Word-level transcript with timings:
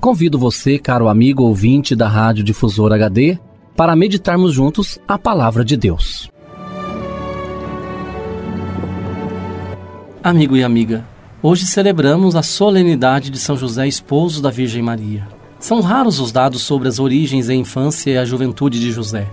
Convido 0.00 0.38
você, 0.38 0.78
caro 0.78 1.08
amigo 1.08 1.42
ouvinte 1.42 1.96
da 1.96 2.06
Rádio 2.06 2.44
Difusor 2.44 2.92
HD, 2.92 3.38
para 3.74 3.96
meditarmos 3.96 4.52
juntos 4.52 4.98
a 5.08 5.18
palavra 5.18 5.64
de 5.64 5.76
Deus. 5.76 6.30
Amigo 10.22 10.56
e 10.56 10.62
amiga, 10.62 11.04
hoje 11.42 11.66
celebramos 11.66 12.36
a 12.36 12.42
solenidade 12.42 13.30
de 13.30 13.38
São 13.38 13.56
José, 13.56 13.86
esposo 13.86 14.42
da 14.42 14.50
Virgem 14.50 14.82
Maria. 14.82 15.26
São 15.58 15.80
raros 15.80 16.20
os 16.20 16.30
dados 16.30 16.62
sobre 16.62 16.88
as 16.88 16.98
origens 16.98 17.48
a 17.48 17.54
infância 17.54 18.10
e 18.10 18.18
a 18.18 18.24
juventude 18.24 18.78
de 18.78 18.92
José. 18.92 19.28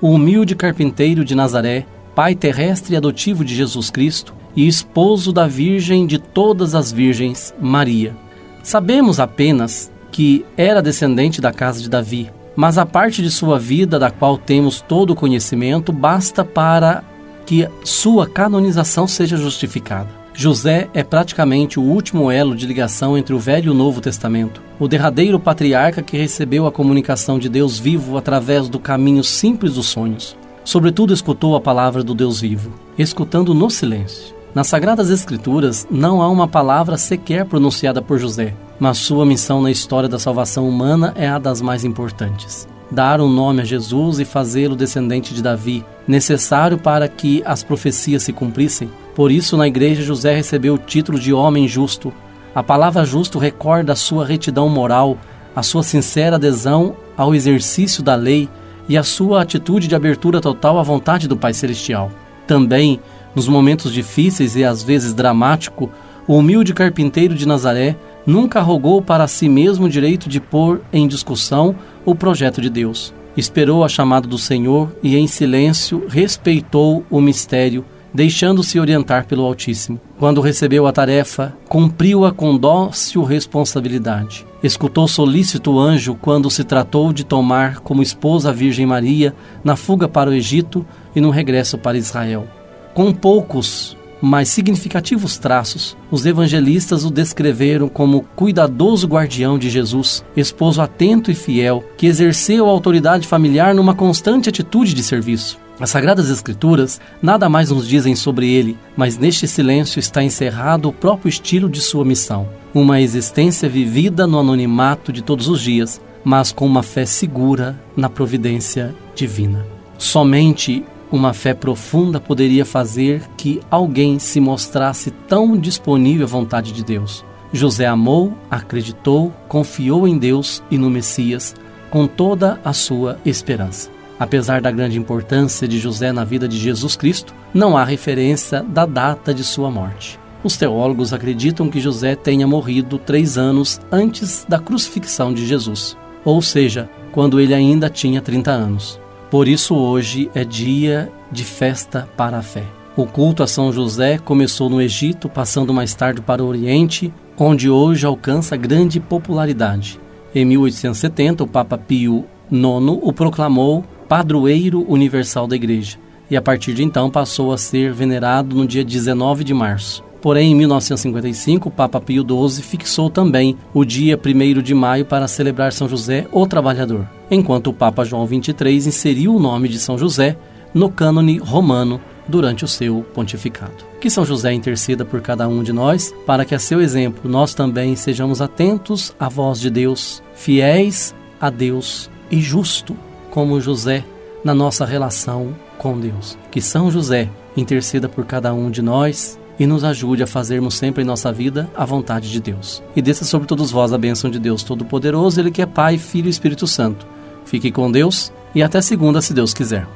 O 0.00 0.10
humilde 0.10 0.54
carpinteiro 0.54 1.24
de 1.24 1.34
Nazaré, 1.34 1.86
pai 2.14 2.34
terrestre 2.34 2.94
e 2.94 2.96
adotivo 2.96 3.44
de 3.44 3.54
Jesus 3.54 3.90
Cristo 3.90 4.34
e 4.54 4.66
esposo 4.68 5.32
da 5.32 5.46
Virgem 5.46 6.06
de 6.06 6.18
todas 6.18 6.74
as 6.74 6.92
Virgens, 6.92 7.54
Maria. 7.60 8.16
Sabemos 8.62 9.18
apenas 9.20 9.90
que 10.14 10.46
era 10.56 10.80
descendente 10.80 11.40
da 11.40 11.52
casa 11.52 11.82
de 11.82 11.90
Davi, 11.90 12.30
mas 12.54 12.78
a 12.78 12.86
parte 12.86 13.20
de 13.20 13.28
sua 13.28 13.58
vida 13.58 13.98
da 13.98 14.12
qual 14.12 14.38
temos 14.38 14.80
todo 14.80 15.10
o 15.10 15.16
conhecimento 15.16 15.90
basta 15.90 16.44
para 16.44 17.02
que 17.44 17.68
sua 17.82 18.24
canonização 18.24 19.08
seja 19.08 19.36
justificada. 19.36 20.08
José 20.32 20.88
é 20.94 21.02
praticamente 21.02 21.80
o 21.80 21.82
último 21.82 22.30
elo 22.30 22.54
de 22.54 22.64
ligação 22.64 23.18
entre 23.18 23.34
o 23.34 23.40
Velho 23.40 23.66
e 23.66 23.70
o 23.70 23.74
Novo 23.74 24.00
Testamento, 24.00 24.62
o 24.78 24.86
derradeiro 24.86 25.40
patriarca 25.40 26.00
que 26.00 26.16
recebeu 26.16 26.64
a 26.64 26.70
comunicação 26.70 27.36
de 27.36 27.48
Deus 27.48 27.80
vivo 27.80 28.16
através 28.16 28.68
do 28.68 28.78
caminho 28.78 29.24
simples 29.24 29.74
dos 29.74 29.86
sonhos. 29.86 30.36
Sobretudo, 30.64 31.12
escutou 31.12 31.56
a 31.56 31.60
palavra 31.60 32.04
do 32.04 32.14
Deus 32.14 32.40
vivo, 32.40 32.70
escutando 32.96 33.52
no 33.52 33.68
silêncio. 33.68 34.32
Nas 34.54 34.68
Sagradas 34.68 35.10
Escrituras 35.10 35.84
não 35.90 36.22
há 36.22 36.28
uma 36.28 36.46
palavra 36.46 36.96
sequer 36.96 37.44
pronunciada 37.46 38.00
por 38.00 38.16
José, 38.16 38.54
mas 38.78 38.98
sua 38.98 39.24
missão 39.24 39.62
na 39.62 39.70
história 39.70 40.08
da 40.08 40.18
salvação 40.18 40.68
humana 40.68 41.12
é 41.16 41.28
a 41.28 41.38
das 41.38 41.60
mais 41.60 41.84
importantes. 41.84 42.66
Dar 42.90 43.20
um 43.20 43.28
nome 43.28 43.62
a 43.62 43.64
Jesus 43.64 44.18
e 44.20 44.24
fazê-lo 44.24 44.76
descendente 44.76 45.34
de 45.34 45.42
Davi, 45.42 45.84
necessário 46.06 46.78
para 46.78 47.08
que 47.08 47.42
as 47.44 47.62
profecias 47.62 48.22
se 48.22 48.32
cumprissem. 48.32 48.90
Por 49.14 49.30
isso, 49.30 49.56
na 49.56 49.66
igreja, 49.66 50.02
José 50.02 50.34
recebeu 50.34 50.74
o 50.74 50.78
título 50.78 51.18
de 51.18 51.32
homem 51.32 51.66
justo. 51.66 52.12
A 52.54 52.62
palavra 52.62 53.04
justo 53.04 53.38
recorda 53.38 53.92
a 53.92 53.96
sua 53.96 54.24
retidão 54.24 54.68
moral, 54.68 55.18
a 55.56 55.62
sua 55.62 55.82
sincera 55.82 56.36
adesão 56.36 56.96
ao 57.16 57.34
exercício 57.34 58.02
da 58.02 58.14
lei 58.14 58.48
e 58.88 58.98
a 58.98 59.02
sua 59.02 59.42
atitude 59.42 59.88
de 59.88 59.94
abertura 59.94 60.40
total 60.40 60.78
à 60.78 60.82
vontade 60.82 61.26
do 61.26 61.36
Pai 61.36 61.54
Celestial. 61.54 62.10
Também 62.46 63.00
nos 63.34 63.48
momentos 63.48 63.92
difíceis 63.92 64.54
e 64.54 64.64
às 64.64 64.82
vezes 64.82 65.12
dramático, 65.12 65.90
o 66.26 66.36
humilde 66.38 66.72
carpinteiro 66.72 67.34
de 67.34 67.46
Nazaré 67.46 67.96
nunca 68.26 68.60
rogou 68.60 69.02
para 69.02 69.26
si 69.26 69.48
mesmo 69.48 69.86
o 69.86 69.88
direito 69.88 70.28
de 70.28 70.40
pôr 70.40 70.80
em 70.92 71.06
discussão 71.06 71.74
o 72.04 72.14
projeto 72.14 72.60
de 72.60 72.70
Deus. 72.70 73.12
Esperou 73.36 73.82
a 73.84 73.88
chamada 73.88 74.28
do 74.28 74.38
Senhor 74.38 74.94
e, 75.02 75.16
em 75.16 75.26
silêncio, 75.26 76.04
respeitou 76.08 77.04
o 77.10 77.20
mistério, 77.20 77.84
deixando-se 78.12 78.78
orientar 78.78 79.26
pelo 79.26 79.42
Altíssimo. 79.42 80.00
Quando 80.18 80.40
recebeu 80.40 80.86
a 80.86 80.92
tarefa, 80.92 81.56
cumpriu-a 81.68 82.30
com 82.30 82.56
dócil 82.56 83.24
responsabilidade. 83.24 84.46
Escutou 84.62 85.08
solícito 85.08 85.72
o 85.72 85.80
anjo 85.80 86.14
quando 86.14 86.48
se 86.48 86.62
tratou 86.62 87.12
de 87.12 87.24
tomar 87.24 87.80
como 87.80 88.02
esposa 88.02 88.50
a 88.50 88.52
Virgem 88.52 88.86
Maria 88.86 89.34
na 89.64 89.74
fuga 89.74 90.08
para 90.08 90.30
o 90.30 90.32
Egito 90.32 90.86
e 91.14 91.20
no 91.20 91.30
regresso 91.30 91.76
para 91.76 91.98
Israel. 91.98 92.46
Com 92.94 93.12
poucos, 93.12 93.96
mas 94.24 94.48
significativos 94.48 95.36
traços, 95.36 95.94
os 96.10 96.24
evangelistas 96.24 97.04
o 97.04 97.10
descreveram 97.10 97.90
como 97.90 98.24
cuidadoso 98.34 99.06
guardião 99.06 99.58
de 99.58 99.68
Jesus, 99.68 100.24
esposo 100.34 100.80
atento 100.80 101.30
e 101.30 101.34
fiel, 101.34 101.84
que 101.98 102.06
exerceu 102.06 102.66
a 102.66 102.70
autoridade 102.70 103.28
familiar 103.28 103.74
numa 103.74 103.94
constante 103.94 104.48
atitude 104.48 104.94
de 104.94 105.02
serviço. 105.02 105.58
As 105.78 105.90
Sagradas 105.90 106.30
Escrituras 106.30 107.02
nada 107.20 107.50
mais 107.50 107.68
nos 107.68 107.86
dizem 107.86 108.16
sobre 108.16 108.50
ele, 108.50 108.78
mas 108.96 109.18
neste 109.18 109.46
silêncio 109.46 109.98
está 109.98 110.22
encerrado 110.22 110.88
o 110.88 110.92
próprio 110.92 111.28
estilo 111.28 111.68
de 111.68 111.82
sua 111.82 112.02
missão. 112.02 112.48
Uma 112.72 113.02
existência 113.02 113.68
vivida 113.68 114.26
no 114.26 114.38
anonimato 114.40 115.12
de 115.12 115.20
todos 115.20 115.48
os 115.48 115.60
dias, 115.60 116.00
mas 116.24 116.50
com 116.50 116.64
uma 116.64 116.82
fé 116.82 117.04
segura 117.04 117.78
na 117.94 118.08
providência 118.08 118.94
divina. 119.14 119.66
Somente 119.98 120.82
uma 121.14 121.32
fé 121.32 121.54
profunda 121.54 122.18
poderia 122.18 122.64
fazer 122.64 123.22
que 123.36 123.60
alguém 123.70 124.18
se 124.18 124.40
mostrasse 124.40 125.12
tão 125.28 125.56
disponível 125.56 126.26
à 126.26 126.28
vontade 126.28 126.72
de 126.72 126.82
Deus. 126.82 127.24
José 127.52 127.86
amou, 127.86 128.36
acreditou, 128.50 129.32
confiou 129.46 130.08
em 130.08 130.18
Deus 130.18 130.60
e 130.70 130.76
no 130.76 130.90
Messias 130.90 131.54
com 131.88 132.08
toda 132.08 132.60
a 132.64 132.72
sua 132.72 133.16
esperança. 133.24 133.88
Apesar 134.18 134.60
da 134.60 134.72
grande 134.72 134.98
importância 134.98 135.68
de 135.68 135.78
José 135.78 136.12
na 136.12 136.24
vida 136.24 136.48
de 136.48 136.58
Jesus 136.58 136.96
Cristo, 136.96 137.32
não 137.52 137.76
há 137.76 137.84
referência 137.84 138.60
da 138.62 138.84
data 138.84 139.32
de 139.32 139.44
sua 139.44 139.70
morte. 139.70 140.18
Os 140.42 140.56
teólogos 140.56 141.12
acreditam 141.12 141.68
que 141.68 141.80
José 141.80 142.16
tenha 142.16 142.46
morrido 142.46 142.98
três 142.98 143.38
anos 143.38 143.80
antes 143.90 144.44
da 144.48 144.58
crucifixão 144.58 145.32
de 145.32 145.46
Jesus, 145.46 145.96
ou 146.24 146.42
seja, 146.42 146.90
quando 147.12 147.38
ele 147.38 147.54
ainda 147.54 147.88
tinha 147.88 148.20
30 148.20 148.50
anos. 148.50 149.03
Por 149.34 149.48
isso, 149.48 149.74
hoje 149.74 150.30
é 150.32 150.44
dia 150.44 151.10
de 151.32 151.42
festa 151.42 152.08
para 152.16 152.38
a 152.38 152.42
fé. 152.42 152.62
O 152.96 153.04
culto 153.04 153.42
a 153.42 153.48
São 153.48 153.72
José 153.72 154.16
começou 154.16 154.70
no 154.70 154.80
Egito, 154.80 155.28
passando 155.28 155.74
mais 155.74 155.92
tarde 155.92 156.20
para 156.20 156.40
o 156.40 156.46
Oriente, 156.46 157.12
onde 157.36 157.68
hoje 157.68 158.06
alcança 158.06 158.56
grande 158.56 159.00
popularidade. 159.00 159.98
Em 160.32 160.44
1870, 160.44 161.42
o 161.42 161.48
Papa 161.48 161.76
Pio 161.76 162.24
IX 162.48 163.00
o 163.02 163.12
proclamou 163.12 163.84
padroeiro 164.08 164.88
universal 164.88 165.48
da 165.48 165.56
Igreja. 165.56 165.98
E 166.30 166.36
a 166.36 166.40
partir 166.40 166.72
de 166.72 166.84
então 166.84 167.10
passou 167.10 167.52
a 167.52 167.58
ser 167.58 167.92
venerado 167.92 168.54
no 168.54 168.64
dia 168.64 168.84
19 168.84 169.42
de 169.42 169.52
março. 169.52 170.04
Porém, 170.24 170.52
em 170.52 170.54
1955, 170.54 171.68
o 171.68 171.70
Papa 171.70 172.00
Pio 172.00 172.24
XII 172.26 172.62
fixou 172.62 173.10
também 173.10 173.58
o 173.74 173.84
dia 173.84 174.18
1 174.18 174.62
de 174.62 174.72
maio 174.74 175.04
para 175.04 175.28
celebrar 175.28 175.70
São 175.70 175.86
José, 175.86 176.26
o 176.32 176.46
Trabalhador, 176.46 177.06
enquanto 177.30 177.66
o 177.66 177.74
Papa 177.74 178.06
João 178.06 178.26
XXIII 178.26 178.88
inseriu 178.88 179.36
o 179.36 179.38
nome 179.38 179.68
de 179.68 179.78
São 179.78 179.98
José 179.98 180.38
no 180.72 180.88
cânone 180.88 181.36
romano 181.36 182.00
durante 182.26 182.64
o 182.64 182.68
seu 182.68 183.04
pontificado. 183.12 183.84
Que 184.00 184.08
São 184.08 184.24
José 184.24 184.50
interceda 184.54 185.04
por 185.04 185.20
cada 185.20 185.46
um 185.46 185.62
de 185.62 185.74
nós, 185.74 186.14
para 186.24 186.46
que 186.46 186.54
a 186.54 186.58
seu 186.58 186.80
exemplo 186.80 187.30
nós 187.30 187.52
também 187.52 187.94
sejamos 187.94 188.40
atentos 188.40 189.14
à 189.20 189.28
voz 189.28 189.60
de 189.60 189.68
Deus, 189.68 190.22
fiéis 190.34 191.14
a 191.38 191.50
Deus 191.50 192.08
e 192.30 192.40
justo 192.40 192.96
como 193.30 193.60
José 193.60 194.02
na 194.42 194.54
nossa 194.54 194.86
relação 194.86 195.54
com 195.76 196.00
Deus. 196.00 196.38
Que 196.50 196.62
São 196.62 196.90
José 196.90 197.28
interceda 197.54 198.08
por 198.08 198.24
cada 198.24 198.54
um 198.54 198.70
de 198.70 198.80
nós 198.80 199.38
e 199.58 199.66
nos 199.66 199.84
ajude 199.84 200.22
a 200.22 200.26
fazermos 200.26 200.74
sempre 200.74 201.02
em 201.02 201.06
nossa 201.06 201.32
vida 201.32 201.68
a 201.76 201.84
vontade 201.84 202.30
de 202.30 202.40
Deus. 202.40 202.82
E 202.94 203.02
desça 203.02 203.24
sobre 203.24 203.46
todos 203.46 203.70
vós 203.70 203.92
a 203.92 203.98
bênção 203.98 204.30
de 204.30 204.38
Deus 204.38 204.62
Todo-Poderoso, 204.62 205.40
Ele 205.40 205.50
que 205.50 205.62
é 205.62 205.66
Pai, 205.66 205.98
Filho 205.98 206.26
e 206.26 206.30
Espírito 206.30 206.66
Santo. 206.66 207.06
Fique 207.44 207.70
com 207.70 207.90
Deus 207.90 208.32
e 208.54 208.62
até 208.62 208.80
segunda, 208.80 209.20
se 209.20 209.34
Deus 209.34 209.52
quiser. 209.52 209.86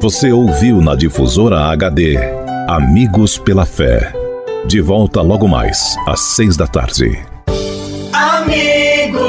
Você 0.00 0.30
ouviu 0.30 0.80
na 0.80 0.94
difusora 0.94 1.58
HD 1.72 2.16
Amigos 2.68 3.38
pela 3.38 3.64
Fé. 3.64 4.12
De 4.66 4.80
volta 4.80 5.22
logo 5.22 5.46
mais, 5.46 5.96
às 6.06 6.20
seis 6.20 6.56
da 6.56 6.66
tarde. 6.66 7.24
Amigos, 8.12 9.20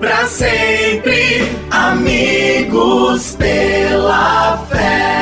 para 0.00 0.26
sempre, 0.26 1.42
amigos 1.70 3.36
pela 3.38 4.56
fé. 4.70 5.21